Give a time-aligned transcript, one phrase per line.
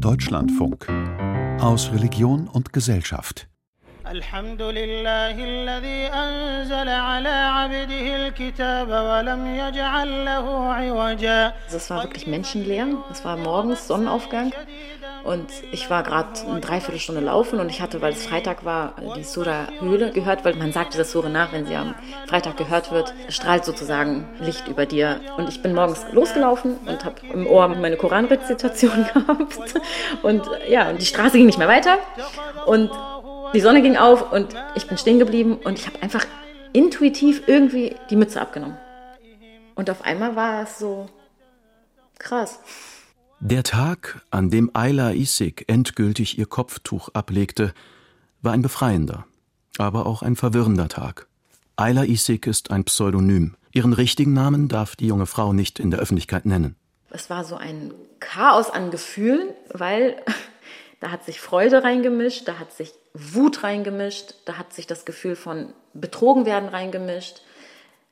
[0.00, 0.88] Deutschlandfunk
[1.60, 3.46] aus Religion und Gesellschaft.
[4.06, 12.86] الحمد لله الذي أنزل على عبده الكتاب ولم يجعل له عوجا Es war wirklich menschenleer.
[13.10, 14.52] Es war morgens Sonnenaufgang
[15.25, 19.23] und ich war gerade eine Dreiviertelstunde laufen und ich hatte, weil es Freitag war, die
[19.23, 21.95] Sura Höhle gehört, weil man sagt dieser Sura nach, wenn sie am
[22.27, 25.19] Freitag gehört wird, strahlt sozusagen Licht über dir.
[25.37, 29.73] Und ich bin morgens losgelaufen und habe im Ohr meine Koranrezitation gehabt
[30.21, 31.97] und ja, und die Straße ging nicht mehr weiter
[32.67, 32.91] und
[33.55, 36.25] die Sonne ging auf und ich bin stehen geblieben und ich habe einfach
[36.71, 38.77] intuitiv irgendwie die Mütze abgenommen.
[39.73, 41.07] Und auf einmal war es so
[42.19, 42.59] krass.
[43.41, 47.73] Der Tag, an dem Ayla Isik endgültig ihr Kopftuch ablegte,
[48.41, 49.25] war ein befreiender,
[49.77, 51.27] aber auch ein verwirrender Tag.
[51.75, 53.55] Ayla Isik ist ein Pseudonym.
[53.73, 56.75] Ihren richtigen Namen darf die junge Frau nicht in der Öffentlichkeit nennen.
[57.09, 60.15] Es war so ein Chaos an Gefühlen, weil
[61.01, 65.35] da hat sich Freude reingemischt, da hat sich Wut reingemischt, da hat sich das Gefühl
[65.35, 67.41] von betrogen werden reingemischt,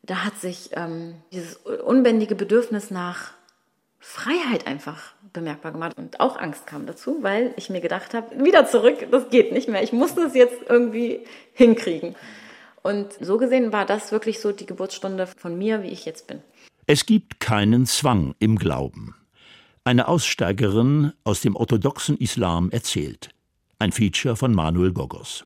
[0.03, 3.31] da hat sich ähm, dieses unbändige Bedürfnis nach
[4.05, 8.67] Freiheit einfach bemerkbar gemacht und auch Angst kam dazu, weil ich mir gedacht habe, wieder
[8.67, 11.21] zurück, das geht nicht mehr, ich muss das jetzt irgendwie
[11.53, 12.13] hinkriegen.
[12.81, 16.41] Und so gesehen war das wirklich so die Geburtsstunde von mir, wie ich jetzt bin.
[16.85, 19.15] Es gibt keinen Zwang im Glauben.
[19.85, 23.29] Eine Aussteigerin aus dem orthodoxen Islam erzählt.
[23.79, 25.45] Ein Feature von Manuel Gogos.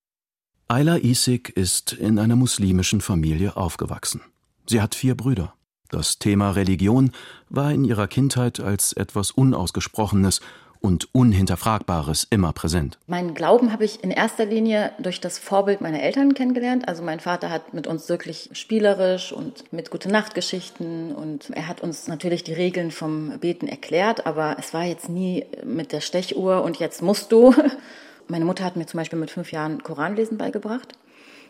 [0.68, 4.22] Ayla Isik ist in einer muslimischen Familie aufgewachsen.
[4.66, 5.54] Sie hat vier Brüder.
[5.90, 7.12] Das Thema Religion
[7.50, 10.42] war in ihrer Kindheit als etwas Unausgesprochenes
[10.82, 12.98] und Unhinterfragbares immer präsent.
[13.08, 16.88] Meinen Glauben habe ich in erster Linie durch das Vorbild meiner Eltern kennengelernt.
[16.88, 21.82] Also mein Vater hat mit uns wirklich spielerisch und mit gute Nachtgeschichten und er hat
[21.82, 26.64] uns natürlich die Regeln vom Beten erklärt, aber es war jetzt nie mit der Stechuhr
[26.64, 27.54] und jetzt musst du.
[28.28, 30.94] Meine Mutter hat mir zum Beispiel mit fünf Jahren Koranlesen beigebracht.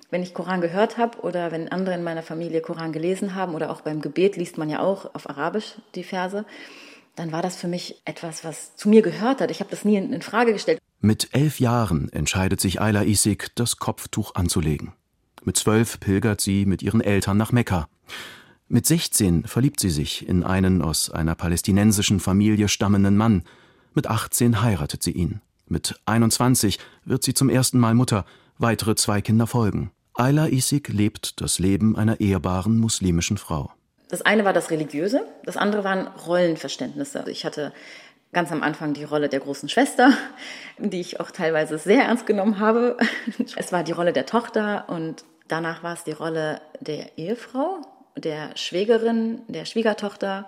[0.09, 3.69] Wenn ich Koran gehört habe oder wenn andere in meiner Familie Koran gelesen haben oder
[3.69, 6.45] auch beim Gebet liest man ja auch auf Arabisch die Verse,
[7.17, 9.51] dann war das für mich etwas, was zu mir gehört hat.
[9.51, 10.79] Ich habe das nie in, Frage gestellt.
[11.01, 14.93] Mit elf Jahren entscheidet sich Ayla Isik, das Kopftuch anzulegen.
[15.43, 17.89] Mit zwölf pilgert sie mit ihren Eltern nach Mekka.
[18.69, 23.43] Mit 16 verliebt sie sich in einen aus einer palästinensischen Familie stammenden Mann.
[23.93, 25.41] Mit 18 heiratet sie ihn.
[25.67, 28.25] Mit 21 wird sie zum ersten Mal Mutter.
[28.57, 29.91] Weitere zwei Kinder folgen.
[30.19, 33.69] Ayla Isik lebt das Leben einer ehrbaren muslimischen Frau.
[34.09, 37.25] Das eine war das Religiöse, das andere waren Rollenverständnisse.
[37.27, 37.71] Ich hatte
[38.33, 40.11] ganz am Anfang die Rolle der großen Schwester,
[40.79, 42.97] die ich auch teilweise sehr ernst genommen habe.
[43.55, 47.83] Es war die Rolle der Tochter und danach war es die Rolle der Ehefrau,
[48.15, 50.47] der Schwägerin, der Schwiegertochter,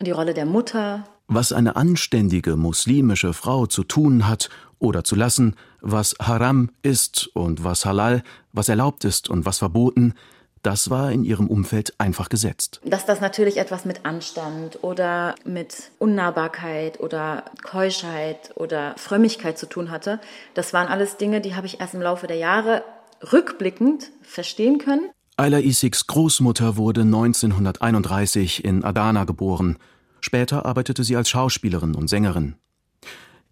[0.00, 1.04] die Rolle der Mutter.
[1.28, 7.64] Was eine anständige muslimische Frau zu tun hat oder zu lassen, was Haram ist und
[7.64, 8.22] was Halal,
[8.56, 10.14] was erlaubt ist und was verboten,
[10.62, 12.80] das war in ihrem Umfeld einfach gesetzt.
[12.84, 19.92] Dass das natürlich etwas mit Anstand oder mit Unnahbarkeit oder Keuschheit oder Frömmigkeit zu tun
[19.92, 20.20] hatte,
[20.54, 22.82] das waren alles Dinge, die habe ich erst im Laufe der Jahre
[23.32, 25.08] rückblickend verstehen können.
[25.36, 29.78] Ayla Isiks Großmutter wurde 1931 in Adana geboren.
[30.20, 32.56] Später arbeitete sie als Schauspielerin und Sängerin.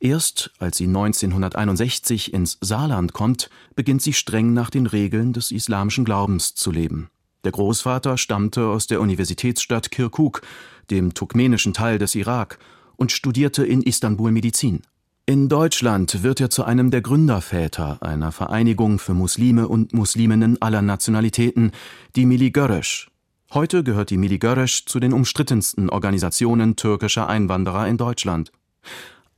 [0.04, 6.04] Erst als sie 1961 ins Saarland kommt, beginnt sie streng nach den Regeln des islamischen
[6.04, 7.08] Glaubens zu leben.
[7.44, 10.42] Der Großvater stammte aus der Universitätsstadt Kirkuk,
[10.90, 12.58] dem turkmenischen Teil des Irak,
[12.96, 14.82] und studierte in Istanbul Medizin.
[15.24, 20.82] In Deutschland wird er zu einem der Gründerväter einer Vereinigung für Muslime und Musliminnen aller
[20.82, 21.72] Nationalitäten,
[22.14, 23.08] die Mili Göreş.
[23.54, 28.52] Heute gehört die Mili Göreş zu den umstrittensten Organisationen türkischer Einwanderer in Deutschland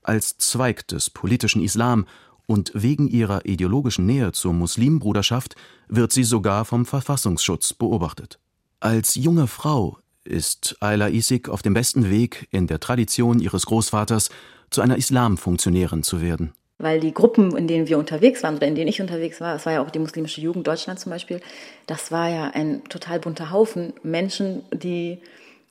[0.09, 2.07] als Zweig des politischen Islam
[2.47, 5.57] und wegen ihrer ideologischen Nähe zur Muslimbruderschaft
[5.89, 8.39] wird sie sogar vom Verfassungsschutz beobachtet.
[8.81, 14.31] Als junge Frau ist Ayla Isik auf dem besten Weg, in der Tradition ihres Großvaters
[14.71, 16.53] zu einer Islamfunktionärin zu werden.
[16.79, 19.65] Weil die Gruppen, in denen wir unterwegs waren oder in denen ich unterwegs war, es
[19.65, 21.41] war ja auch die muslimische Jugend Deutschland zum Beispiel,
[21.87, 25.19] das war ja ein total bunter Haufen Menschen, die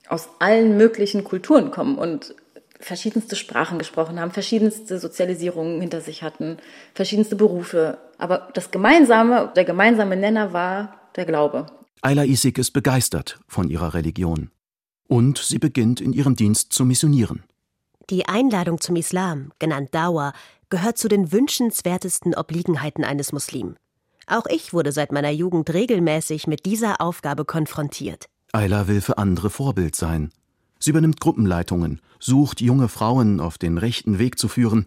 [0.08, 2.34] aus allen möglichen Kulturen kommen und
[2.80, 6.58] verschiedenste Sprachen gesprochen haben, verschiedenste Sozialisierungen hinter sich hatten,
[6.94, 7.98] verschiedenste Berufe.
[8.18, 11.68] Aber das Gemeinsame, der gemeinsame Nenner war der Glaube.
[12.02, 14.52] Ayla Isik ist begeistert von ihrer Religion.
[15.08, 17.44] Und sie beginnt in ihrem Dienst zu missionieren.
[18.10, 20.34] Die Einladung zum Islam, genannt Dawa,
[20.70, 23.76] gehört zu den wünschenswertesten Obliegenheiten eines Muslim.
[24.28, 28.26] Auch ich wurde seit meiner Jugend regelmäßig mit dieser Aufgabe konfrontiert.
[28.52, 30.32] Ayla will für andere Vorbild sein.
[30.86, 34.86] Sie übernimmt Gruppenleitungen, sucht junge Frauen auf den rechten Weg zu führen,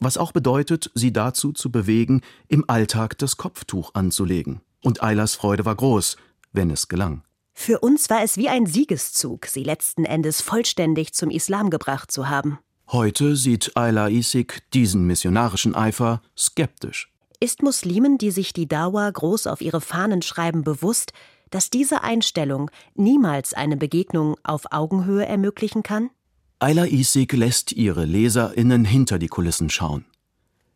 [0.00, 4.62] was auch bedeutet, sie dazu zu bewegen, im Alltag das Kopftuch anzulegen.
[4.82, 6.16] Und Eilers Freude war groß,
[6.54, 7.24] wenn es gelang.
[7.52, 12.30] Für uns war es wie ein Siegeszug, sie letzten Endes vollständig zum Islam gebracht zu
[12.30, 12.58] haben.
[12.90, 17.12] Heute sieht Ayla Isik diesen missionarischen Eifer skeptisch.
[17.38, 21.12] Ist Muslimen, die sich die Dauer groß auf ihre Fahnen schreiben, bewusst,
[21.54, 26.10] dass diese Einstellung niemals eine Begegnung auf Augenhöhe ermöglichen kann?
[26.58, 30.04] Ayla Isik lässt ihre LeserInnen hinter die Kulissen schauen.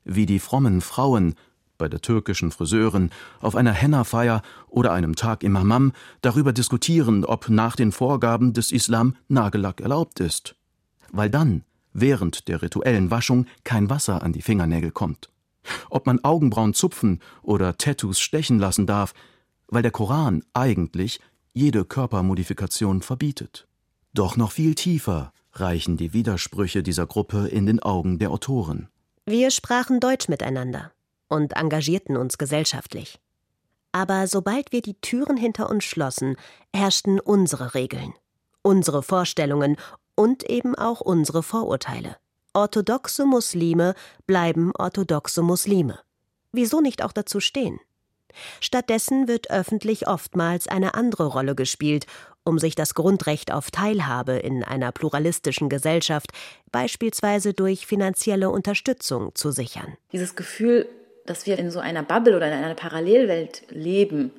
[0.05, 1.35] Wie die frommen Frauen
[1.79, 3.11] bei der türkischen Friseurin,
[3.41, 8.71] auf einer Henna-Feier oder einem Tag im Hammam darüber diskutieren, ob nach den Vorgaben des
[8.71, 10.55] Islam Nagellack erlaubt ist.
[11.11, 15.29] Weil dann, während der rituellen Waschung, kein Wasser an die Fingernägel kommt.
[15.91, 19.13] Ob man Augenbrauen zupfen oder Tattoos stechen lassen darf,
[19.69, 21.21] weil der Koran eigentlich
[21.53, 23.67] jede Körpermodifikation verbietet.
[24.15, 28.89] Doch noch viel tiefer reichen die Widersprüche dieser Gruppe in den Augen der Autoren.
[29.27, 30.93] Wir sprachen Deutsch miteinander
[31.29, 33.21] und engagierten uns gesellschaftlich.
[33.93, 36.37] Aber sobald wir die Türen hinter uns schlossen,
[36.75, 38.15] herrschten unsere Regeln,
[38.63, 39.77] unsere Vorstellungen
[40.15, 42.17] und eben auch unsere Vorurteile.
[42.55, 43.95] Orthodoxe Muslime
[44.27, 45.99] bleiben orthodoxe Muslime.
[46.53, 47.79] Wieso nicht auch dazu stehen?
[48.61, 52.07] Stattdessen wird öffentlich oftmals eine andere Rolle gespielt,
[52.45, 56.33] um sich das Grundrecht auf Teilhabe in einer pluralistischen Gesellschaft,
[56.73, 59.97] beispielsweise durch finanzielle Unterstützung, zu sichern.
[60.13, 60.89] Dieses Gefühl,
[61.27, 64.31] dass wir in so einer Bubble oder in einer Parallelwelt leben,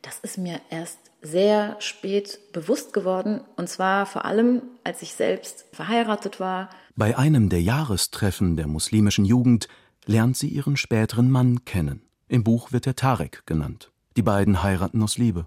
[0.00, 3.40] das ist mir erst sehr spät bewusst geworden.
[3.56, 6.70] Und zwar vor allem, als ich selbst verheiratet war.
[6.96, 9.68] Bei einem der Jahrestreffen der muslimischen Jugend
[10.04, 12.02] lernt sie ihren späteren Mann kennen.
[12.32, 13.92] Im Buch wird er Tarek genannt.
[14.16, 15.44] Die beiden heiraten aus Liebe.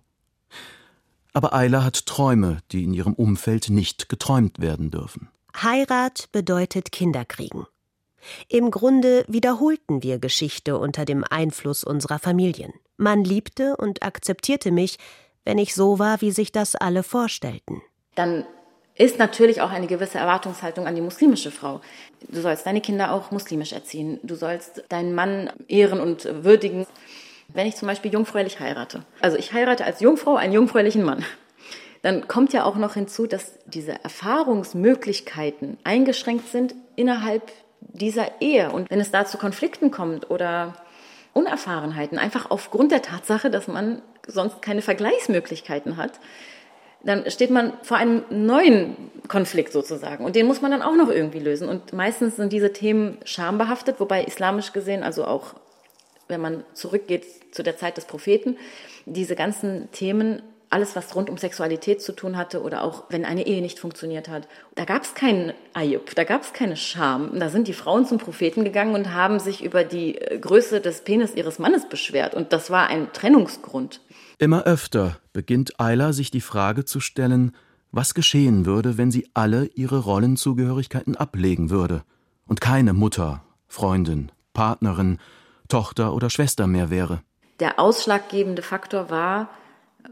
[1.33, 5.29] Aber Ayla hat Träume, die in ihrem Umfeld nicht geträumt werden dürfen.
[5.59, 7.65] Heirat bedeutet Kinderkriegen.
[8.49, 12.71] Im Grunde wiederholten wir Geschichte unter dem Einfluss unserer Familien.
[12.97, 14.99] Man liebte und akzeptierte mich,
[15.43, 17.81] wenn ich so war, wie sich das alle vorstellten.
[18.13, 18.45] Dann
[18.97, 21.81] ist natürlich auch eine gewisse Erwartungshaltung an die muslimische Frau.
[22.30, 24.19] Du sollst deine Kinder auch muslimisch erziehen.
[24.24, 26.88] Du sollst deinen Mann ehren und würdigen.
[27.50, 31.24] Wenn ich zum Beispiel jungfräulich heirate, also ich heirate als Jungfrau einen jungfräulichen Mann,
[32.01, 37.51] dann kommt ja auch noch hinzu, dass diese Erfahrungsmöglichkeiten eingeschränkt sind innerhalb
[37.81, 38.71] dieser Ehe.
[38.71, 40.75] Und wenn es da zu Konflikten kommt oder
[41.33, 46.19] Unerfahrenheiten, einfach aufgrund der Tatsache, dass man sonst keine Vergleichsmöglichkeiten hat,
[47.06, 48.96] dann steht man vor einem neuen
[49.28, 50.25] Konflikt sozusagen.
[50.25, 51.69] Und den muss man dann auch noch irgendwie lösen.
[51.69, 55.54] Und meistens sind diese Themen schambehaftet, wobei islamisch gesehen, also auch
[56.28, 58.57] wenn man zurückgeht zu der Zeit des Propheten,
[59.06, 60.42] diese ganzen Themen
[60.72, 64.28] alles, was rund um Sexualität zu tun hatte oder auch wenn eine Ehe nicht funktioniert
[64.28, 64.48] hat.
[64.74, 67.40] Da gab es keinen Ayub, da gab es keine Scham.
[67.40, 71.02] Da sind die Frauen zum Propheten gegangen und haben sich über die äh, Größe des
[71.02, 72.34] Penis ihres Mannes beschwert.
[72.34, 74.02] Und das war ein Trennungsgrund.
[74.40, 77.51] Immer öfter beginnt Ayla sich die Frage zu stellen,
[77.91, 82.03] was geschehen würde, wenn sie alle ihre Rollenzugehörigkeiten ablegen würde
[82.47, 85.19] und keine Mutter, Freundin, Partnerin,
[85.67, 87.21] Tochter oder Schwester mehr wäre.
[87.59, 89.49] Der ausschlaggebende Faktor war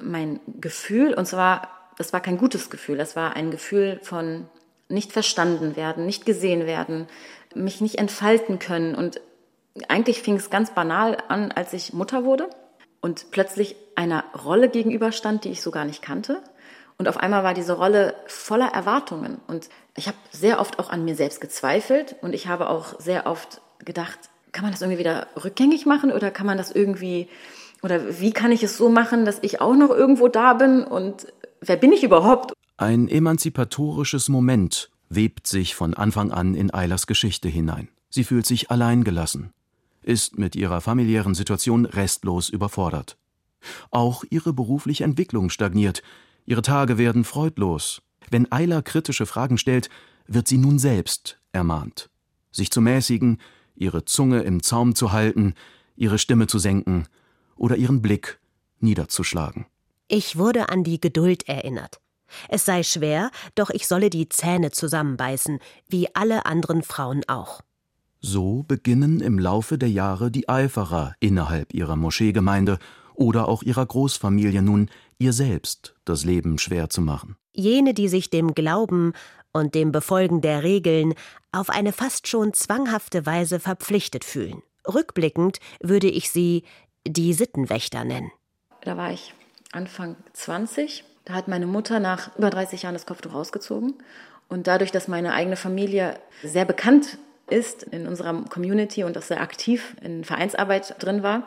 [0.01, 4.47] mein Gefühl, und zwar, das war kein gutes Gefühl, das war ein Gefühl von
[4.89, 7.07] nicht verstanden werden, nicht gesehen werden,
[7.55, 8.93] mich nicht entfalten können.
[8.93, 9.21] Und
[9.87, 12.49] eigentlich fing es ganz banal an, als ich Mutter wurde
[13.03, 16.41] und plötzlich einer Rolle gegenüberstand, die ich so gar nicht kannte.
[16.97, 19.39] Und auf einmal war diese Rolle voller Erwartungen.
[19.45, 19.67] Und
[19.97, 23.61] ich habe sehr oft auch an mir selbst gezweifelt und ich habe auch sehr oft
[23.79, 24.17] gedacht,
[24.53, 27.27] kann man das irgendwie wieder rückgängig machen oder kann man das irgendwie,
[27.81, 31.27] oder wie kann ich es so machen, dass ich auch noch irgendwo da bin und
[31.59, 32.53] wer bin ich überhaupt?
[32.77, 37.89] Ein emanzipatorisches Moment webt sich von Anfang an in Eilers Geschichte hinein.
[38.09, 39.51] Sie fühlt sich alleingelassen
[40.03, 43.17] ist mit ihrer familiären Situation restlos überfordert.
[43.91, 46.03] Auch ihre berufliche Entwicklung stagniert,
[46.45, 48.01] ihre Tage werden freudlos.
[48.29, 49.89] Wenn Eiler kritische Fragen stellt,
[50.27, 52.09] wird sie nun selbst ermahnt,
[52.51, 53.39] sich zu mäßigen,
[53.75, 55.53] ihre Zunge im Zaum zu halten,
[55.95, 57.07] ihre Stimme zu senken
[57.55, 58.39] oder ihren Blick
[58.79, 59.65] niederzuschlagen.
[60.07, 61.99] Ich wurde an die Geduld erinnert.
[62.49, 67.61] Es sei schwer, doch ich solle die Zähne zusammenbeißen, wie alle anderen Frauen auch.
[68.25, 72.79] So beginnen im Laufe der Jahre die Eiferer innerhalb ihrer Moscheegemeinde
[73.15, 74.89] oder auch ihrer Großfamilie nun
[75.19, 77.35] ihr selbst das Leben schwer zu machen.
[77.51, 79.11] Jene, die sich dem Glauben
[79.51, 81.15] und dem Befolgen der Regeln
[81.51, 84.63] auf eine fast schon zwanghafte Weise verpflichtet fühlen.
[84.87, 86.63] Rückblickend würde ich sie
[87.05, 88.31] die Sittenwächter nennen.
[88.85, 89.33] Da war ich
[89.73, 93.95] Anfang 20 Da hat meine Mutter nach über 30 Jahren das Kopftuch ausgezogen.
[94.47, 97.17] Und dadurch, dass meine eigene Familie sehr bekannt
[97.49, 101.43] ist in unserer Community und auch sehr aktiv in Vereinsarbeit drin war,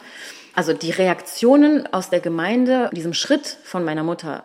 [0.55, 4.45] also die Reaktionen aus der Gemeinde, diesem Schritt von meiner Mutter,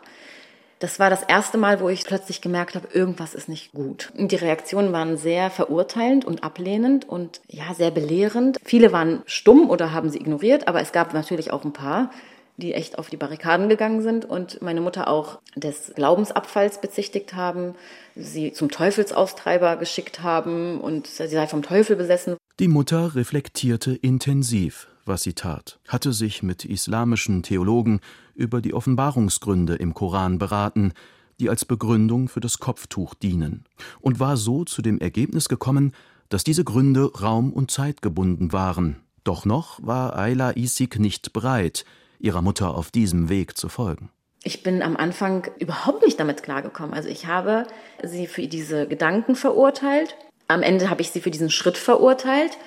[0.81, 4.11] das war das erste Mal, wo ich plötzlich gemerkt habe, irgendwas ist nicht gut.
[4.17, 8.57] Und die Reaktionen waren sehr verurteilend und ablehnend und ja, sehr belehrend.
[8.63, 12.09] Viele waren stumm oder haben sie ignoriert, aber es gab natürlich auch ein paar,
[12.57, 17.75] die echt auf die Barrikaden gegangen sind und meine Mutter auch des Glaubensabfalls bezichtigt haben,
[18.15, 22.37] sie zum Teufelsaustreiber geschickt haben und sie sei vom Teufel besessen.
[22.59, 27.99] Die Mutter reflektierte intensiv, was sie tat, hatte sich mit islamischen Theologen
[28.35, 30.93] über die Offenbarungsgründe im Koran beraten,
[31.39, 33.65] die als Begründung für das Kopftuch dienen,
[33.99, 35.93] und war so zu dem Ergebnis gekommen,
[36.29, 38.97] dass diese Gründe raum- und zeitgebunden waren.
[39.23, 41.85] Doch noch war Ayla Isik nicht bereit,
[42.23, 44.09] ihrer Mutter auf diesem Weg zu folgen.
[44.43, 46.93] Ich bin am Anfang überhaupt nicht damit klargekommen.
[46.93, 47.67] Also ich habe
[48.03, 50.15] sie für diese Gedanken verurteilt.
[50.47, 52.57] Am Ende habe ich sie für diesen Schritt verurteilt.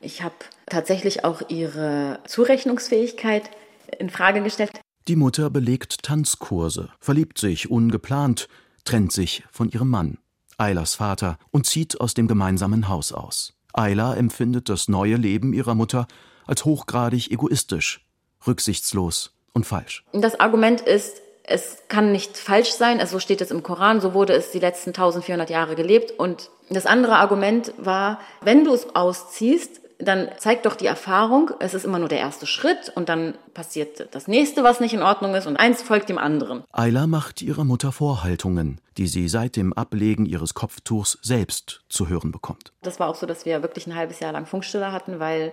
[0.00, 0.34] Ich habe
[0.66, 3.50] tatsächlich auch ihre Zurechnungsfähigkeit
[3.98, 4.70] in Frage gestellt.
[5.06, 8.48] Die Mutter belegt Tanzkurse, verliebt sich ungeplant,
[8.84, 10.18] trennt sich von ihrem Mann,
[10.56, 13.54] Eilas Vater, und zieht aus dem gemeinsamen Haus aus.
[13.72, 16.06] Ayla empfindet das neue Leben ihrer Mutter
[16.46, 18.06] als hochgradig egoistisch,
[18.46, 20.04] rücksichtslos und falsch.
[20.12, 24.14] Das Argument ist, es kann nicht falsch sein, also so steht es im Koran, so
[24.14, 26.12] wurde es die letzten 1400 Jahre gelebt.
[26.18, 31.74] Und das andere Argument war, wenn du es ausziehst, dann zeigt doch die Erfahrung, es
[31.74, 35.34] ist immer nur der erste Schritt und dann passiert das nächste, was nicht in Ordnung
[35.34, 36.62] ist und eins folgt dem anderen.
[36.70, 42.30] Ayla macht ihrer Mutter Vorhaltungen, die sie seit dem Ablegen ihres Kopftuchs selbst zu hören
[42.30, 42.72] bekommt.
[42.82, 45.52] Das war auch so, dass wir wirklich ein halbes Jahr lang Funkstille hatten, weil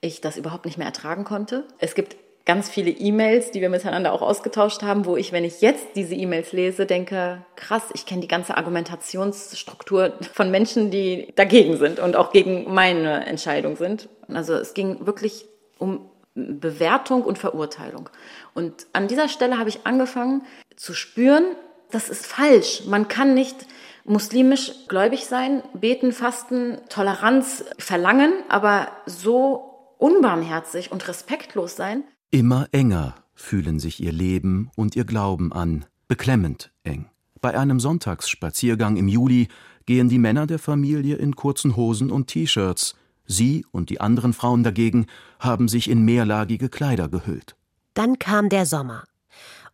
[0.00, 1.64] ich das überhaupt nicht mehr ertragen konnte.
[1.78, 2.16] Es gibt
[2.48, 6.14] ganz viele E-Mails, die wir miteinander auch ausgetauscht haben, wo ich, wenn ich jetzt diese
[6.14, 12.16] E-Mails lese, denke, krass, ich kenne die ganze Argumentationsstruktur von Menschen, die dagegen sind und
[12.16, 14.08] auch gegen meine Entscheidung sind.
[14.32, 15.44] Also es ging wirklich
[15.76, 18.08] um Bewertung und Verurteilung.
[18.54, 20.42] Und an dieser Stelle habe ich angefangen
[20.74, 21.44] zu spüren,
[21.90, 22.84] das ist falsch.
[22.86, 23.56] Man kann nicht
[24.04, 32.04] muslimisch gläubig sein, beten, fasten, Toleranz verlangen, aber so unbarmherzig und respektlos sein.
[32.30, 37.06] Immer enger fühlen sich ihr Leben und ihr Glauben an, beklemmend eng.
[37.40, 39.48] Bei einem Sonntagsspaziergang im Juli
[39.86, 42.94] gehen die Männer der Familie in kurzen Hosen und T-Shirts.
[43.26, 45.06] Sie und die anderen Frauen dagegen
[45.38, 47.56] haben sich in mehrlagige Kleider gehüllt.
[47.94, 49.04] Dann kam der Sommer.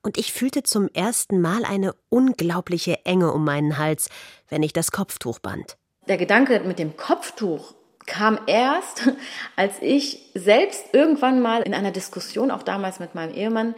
[0.02, 4.10] Und ich fühlte zum ersten Mal eine unglaubliche Enge um meinen Hals,
[4.48, 5.78] wenn ich das Kopftuch band.
[6.06, 7.74] Der Gedanke mit dem Kopftuch
[8.06, 9.08] kam erst,
[9.56, 13.74] als ich selbst irgendwann mal in einer Diskussion, auch damals mit meinem Ehemann,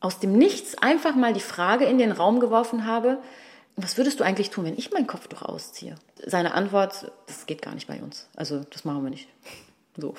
[0.00, 3.18] aus dem Nichts einfach mal die Frage in den Raum geworfen habe,
[3.76, 5.94] was würdest du eigentlich tun, wenn ich mein Kopftuch ausziehe?
[6.24, 8.28] Seine Antwort, das geht gar nicht bei uns.
[8.34, 9.28] Also das machen wir nicht.
[9.96, 10.14] So,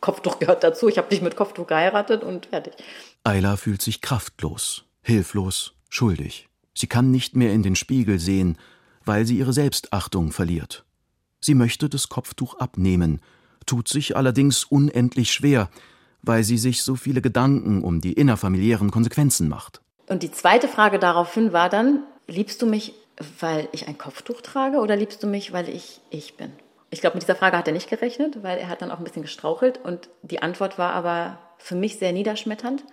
[0.00, 0.88] Kopftuch gehört dazu.
[0.88, 2.74] Ich habe dich mit Kopftuch geheiratet und fertig.
[3.22, 6.48] Ayla fühlt sich kraftlos, hilflos, schuldig.
[6.74, 8.58] Sie kann nicht mehr in den Spiegel sehen,
[9.04, 10.84] weil sie ihre Selbstachtung verliert.
[11.44, 13.20] Sie möchte das Kopftuch abnehmen,
[13.66, 15.68] tut sich allerdings unendlich schwer,
[16.22, 19.82] weil sie sich so viele Gedanken um die innerfamiliären Konsequenzen macht.
[20.06, 22.94] Und die zweite Frage daraufhin war dann, liebst du mich,
[23.40, 26.50] weil ich ein Kopftuch trage oder liebst du mich, weil ich ich bin?
[26.88, 29.04] Ich glaube, mit dieser Frage hat er nicht gerechnet, weil er hat dann auch ein
[29.04, 32.84] bisschen gestrauchelt und die Antwort war aber für mich sehr niederschmetternd.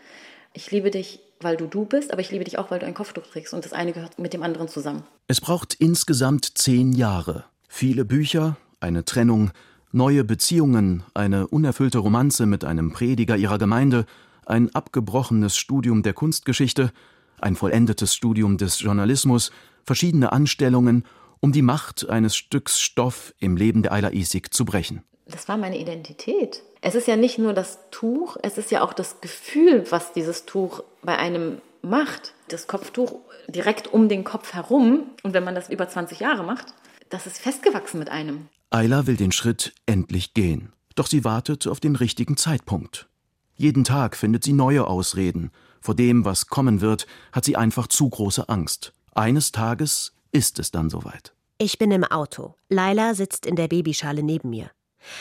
[0.52, 2.96] Ich liebe dich, weil du du bist, aber ich liebe dich auch, weil du ein
[2.96, 5.04] Kopftuch trägst und das eine gehört mit dem anderen zusammen.
[5.28, 9.52] Es braucht insgesamt zehn Jahre, Viele Bücher, eine Trennung,
[9.94, 14.06] neue Beziehungen, eine unerfüllte Romanze mit einem Prediger ihrer Gemeinde,
[14.46, 16.92] ein abgebrochenes Studium der Kunstgeschichte,
[17.40, 19.52] ein vollendetes Studium des Journalismus,
[19.86, 21.06] verschiedene Anstellungen,
[21.40, 25.02] um die Macht eines Stücks Stoff im Leben der Ayla Isik zu brechen.
[25.26, 26.64] Das war meine Identität.
[26.82, 30.46] Es ist ja nicht nur das Tuch, es ist ja auch das Gefühl, was dieses
[30.46, 32.34] Tuch bei einem macht.
[32.50, 35.04] Das Kopftuch direkt um den Kopf herum.
[35.24, 36.74] Und wenn man das über 20 Jahre macht,
[37.12, 38.48] das ist festgewachsen mit einem.
[38.70, 40.74] Ayla will den Schritt endlich gehen.
[40.96, 43.08] Doch sie wartet auf den richtigen Zeitpunkt.
[43.56, 45.52] Jeden Tag findet sie neue Ausreden.
[45.82, 48.94] Vor dem, was kommen wird, hat sie einfach zu große Angst.
[49.14, 51.34] Eines Tages ist es dann soweit.
[51.58, 52.56] Ich bin im Auto.
[52.70, 54.72] Laila sitzt in der Babyschale neben mir.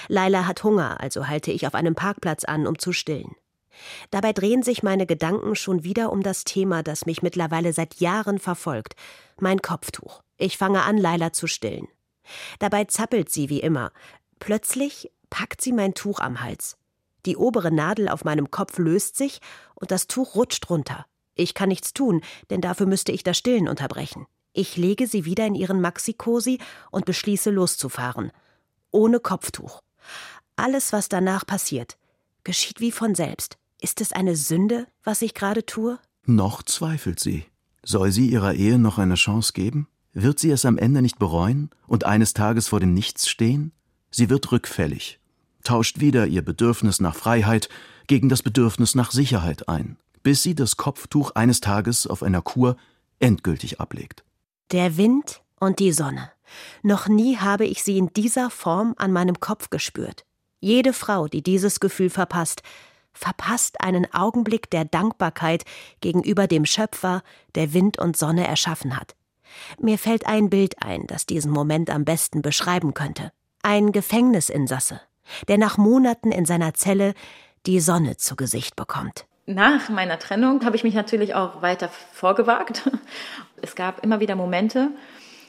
[0.09, 3.35] Laila hat Hunger, also halte ich auf einem Parkplatz an, um zu stillen.
[4.11, 8.39] Dabei drehen sich meine Gedanken schon wieder um das Thema, das mich mittlerweile seit Jahren
[8.39, 8.95] verfolgt,
[9.39, 10.23] mein Kopftuch.
[10.41, 11.87] Ich fange an, Laila zu stillen.
[12.59, 13.93] Dabei zappelt sie wie immer.
[14.39, 16.79] Plötzlich packt sie mein Tuch am Hals.
[17.27, 19.41] Die obere Nadel auf meinem Kopf löst sich
[19.75, 21.05] und das Tuch rutscht runter.
[21.35, 24.27] Ich kann nichts tun, denn dafür müsste ich das Stillen unterbrechen.
[24.55, 26.59] Ich lege sie wieder in ihren Maxikosi
[26.91, 28.33] und beschließe loszufahren.
[28.91, 29.83] Ohne Kopftuch.
[30.57, 31.99] Alles, was danach passiert,
[32.45, 33.59] geschieht wie von selbst.
[33.79, 35.99] Ist es eine Sünde, was ich gerade tue?
[36.25, 37.45] Noch zweifelt sie.
[37.83, 39.87] Soll sie ihrer Ehe noch eine Chance geben?
[40.13, 43.73] Wird sie es am Ende nicht bereuen und eines Tages vor dem Nichts stehen?
[44.11, 45.21] Sie wird rückfällig,
[45.63, 47.69] tauscht wieder ihr Bedürfnis nach Freiheit
[48.09, 52.77] gegen das Bedürfnis nach Sicherheit ein, bis sie das Kopftuch eines Tages auf einer Kur
[53.21, 54.25] endgültig ablegt.
[54.73, 56.33] Der Wind und die Sonne.
[56.83, 60.25] Noch nie habe ich sie in dieser Form an meinem Kopf gespürt.
[60.59, 62.63] Jede Frau, die dieses Gefühl verpasst,
[63.13, 65.65] verpasst einen Augenblick der Dankbarkeit
[66.01, 67.23] gegenüber dem Schöpfer,
[67.55, 69.15] der Wind und Sonne erschaffen hat.
[69.79, 73.33] Mir fällt ein Bild ein, das diesen Moment am besten beschreiben könnte.
[73.63, 75.01] Ein Gefängnisinsasse,
[75.49, 77.15] der nach Monaten in seiner Zelle
[77.67, 79.27] die Sonne zu Gesicht bekommt.
[79.47, 82.91] Nach meiner Trennung habe ich mich natürlich auch weiter vorgewagt.
[83.63, 84.89] Es gab immer wieder Momente,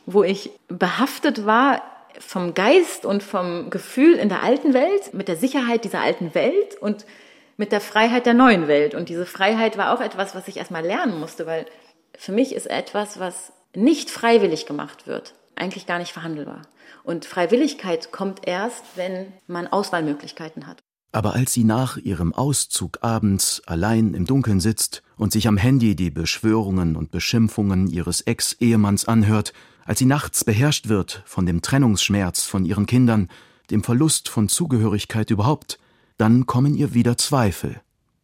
[0.05, 1.81] wo ich behaftet war
[2.20, 6.75] vom Geist und vom Gefühl in der alten Welt, mit der Sicherheit dieser alten Welt
[6.81, 7.05] und
[7.58, 8.96] mit der Freiheit der neuen Welt.
[8.96, 11.65] Und diese Freiheit war auch etwas, was ich erstmal lernen musste, weil
[12.17, 16.63] für mich ist etwas, was nicht freiwillig gemacht wird, eigentlich gar nicht verhandelbar.
[17.03, 20.77] Und Freiwilligkeit kommt erst, wenn man Auswahlmöglichkeiten hat.
[21.13, 25.95] Aber als sie nach ihrem Auszug abends allein im Dunkeln sitzt und sich am Handy
[25.95, 29.51] die Beschwörungen und Beschimpfungen ihres Ex-Ehemanns anhört,
[29.85, 33.29] als sie nachts beherrscht wird von dem Trennungsschmerz von ihren Kindern,
[33.71, 35.79] dem Verlust von Zugehörigkeit überhaupt,
[36.17, 37.81] dann kommen ihr wieder Zweifel.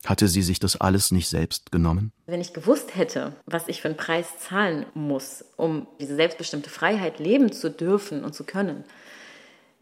[0.08, 2.14] Hatte sie sich das alles nicht selbst genommen?
[2.28, 7.20] Wenn ich gewusst hätte, was ich für einen Preis zahlen muss, um diese selbstbestimmte Freiheit
[7.20, 8.86] leben zu dürfen und zu können,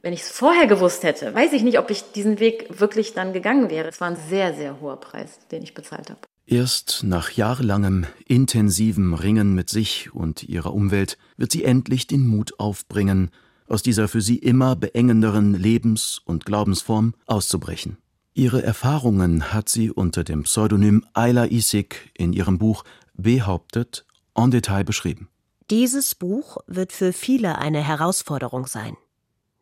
[0.02, 3.34] wenn ich es vorher gewusst hätte, weiß ich nicht, ob ich diesen Weg wirklich dann
[3.34, 3.88] gegangen wäre.
[3.88, 6.22] Es war ein sehr, sehr hoher Preis, den ich bezahlt habe.
[6.48, 12.60] Erst nach jahrelangem intensivem Ringen mit sich und ihrer Umwelt wird sie endlich den Mut
[12.60, 13.30] aufbringen,
[13.68, 17.98] aus dieser für sie immer beengenderen Lebens- und Glaubensform auszubrechen.
[18.38, 24.84] Ihre Erfahrungen hat sie unter dem Pseudonym Ayla Isik in ihrem Buch Behauptet en Detail
[24.84, 25.30] beschrieben.
[25.70, 28.98] Dieses Buch wird für viele eine Herausforderung sein.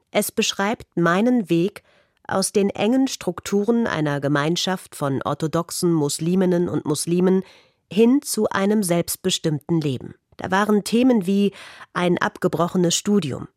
[0.10, 1.84] Es beschreibt meinen Weg
[2.28, 7.44] aus den engen Strukturen einer Gemeinschaft von orthodoxen Musliminnen und Muslimen
[7.92, 10.16] hin zu einem selbstbestimmten Leben.
[10.38, 11.54] Da waren Themen wie
[11.94, 13.48] ein abgebrochenes Studium,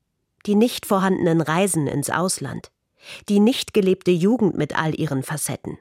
[0.44, 2.70] die nicht vorhandenen Reisen ins Ausland,
[3.28, 5.78] die nicht gelebte Jugend mit all ihren Facetten,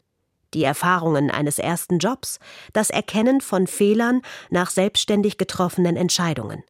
[0.54, 2.40] die Erfahrungen eines ersten Jobs,
[2.74, 6.64] das Erkennen von Fehlern nach selbstständig getroffenen Entscheidungen.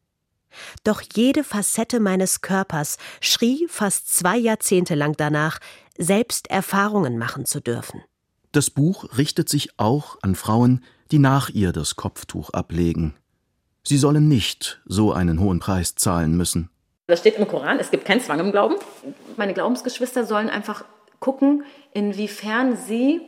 [0.83, 5.59] Doch jede Facette meines Körpers schrie fast zwei Jahrzehnte lang danach,
[5.97, 8.01] selbst Erfahrungen machen zu dürfen.
[8.51, 13.15] Das Buch richtet sich auch an Frauen, die nach ihr das Kopftuch ablegen.
[13.83, 16.69] Sie sollen nicht so einen hohen Preis zahlen müssen.
[17.07, 18.75] Das steht im Koran, es gibt keinen Zwang im Glauben.
[19.37, 20.85] Meine Glaubensgeschwister sollen einfach
[21.19, 21.63] gucken,
[21.93, 23.21] inwiefern sie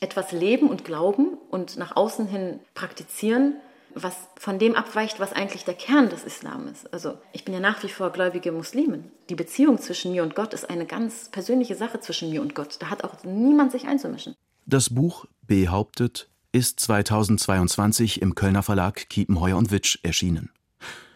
[0.00, 3.54] etwas leben und glauben und nach außen hin praktizieren,
[3.94, 6.92] was von dem abweicht, was eigentlich der Kern des Islam ist.
[6.92, 9.04] Also ich bin ja nach wie vor gläubige Muslimin.
[9.28, 12.76] Die Beziehung zwischen mir und Gott ist eine ganz persönliche Sache zwischen mir und Gott.
[12.80, 14.34] Da hat auch niemand sich einzumischen.
[14.66, 20.50] Das Buch behauptet ist 2022 im Kölner Verlag Kiepenheuer und Witsch erschienen.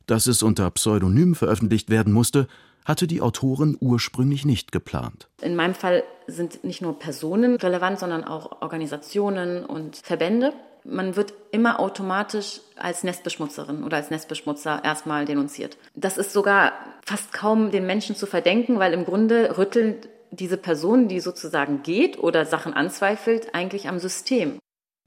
[0.07, 2.47] Dass es unter Pseudonym veröffentlicht werden musste,
[2.85, 5.29] hatte die Autorin ursprünglich nicht geplant.
[5.43, 10.53] In meinem Fall sind nicht nur Personen relevant, sondern auch Organisationen und Verbände
[10.89, 15.77] man wird immer automatisch als Nestbeschmutzerin oder als Nestbeschmutzer erstmal denunziert.
[15.95, 16.73] Das ist sogar
[17.05, 19.97] fast kaum den Menschen zu verdenken, weil im Grunde rütteln
[20.31, 24.59] diese Person, die sozusagen geht oder Sachen anzweifelt, eigentlich am System.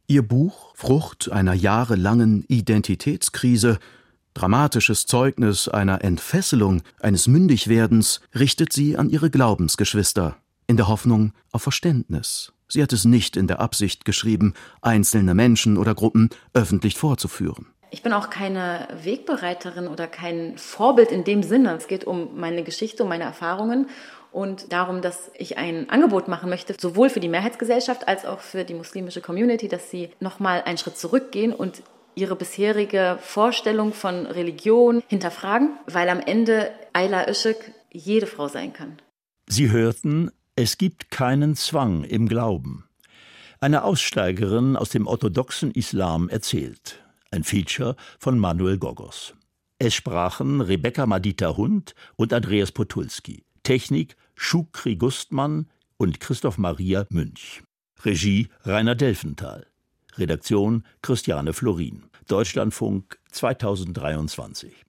[0.07, 3.79] Ihr Buch, Frucht einer jahrelangen Identitätskrise,
[4.39, 11.63] dramatisches Zeugnis einer Entfesselung, eines Mündigwerdens, richtet sie an ihre Glaubensgeschwister, in der Hoffnung auf
[11.63, 17.65] Verständnis Sie hat es nicht in der Absicht geschrieben, einzelne Menschen oder Gruppen öffentlich vorzuführen.
[17.89, 21.75] Ich bin auch keine Wegbereiterin oder kein Vorbild in dem Sinne.
[21.75, 23.89] Es geht um meine Geschichte, um meine Erfahrungen
[24.31, 28.63] und darum, dass ich ein Angebot machen möchte, sowohl für die Mehrheitsgesellschaft als auch für
[28.63, 31.81] die muslimische Community, dass sie nochmal einen Schritt zurückgehen und
[32.15, 38.97] ihre bisherige Vorstellung von Religion hinterfragen, weil am Ende Ayla Işık jede Frau sein kann.
[39.47, 42.83] Sie hörten es gibt keinen Zwang im Glauben.
[43.61, 47.01] Eine Aussteigerin aus dem orthodoxen Islam erzählt.
[47.31, 49.35] Ein Feature von Manuel Gogos.
[49.77, 53.45] Es sprachen Rebecca Madita Hund und Andreas Potulski.
[53.63, 57.63] Technik Schukri Gustmann und Christoph Maria Münch.
[58.03, 59.65] Regie Rainer Delfenthal.
[60.19, 62.03] Redaktion Christiane Florin.
[62.27, 64.88] Deutschlandfunk 2023.